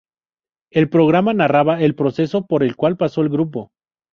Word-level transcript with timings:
El 0.71 0.89
programa 0.89 1.31
narraba 1.35 1.79
el 1.83 1.93
proceso 1.93 2.47
por 2.47 2.63
el 2.63 2.75
cual 2.75 2.97
pasó 2.97 3.21
el 3.21 3.29
grupo. 3.29 3.69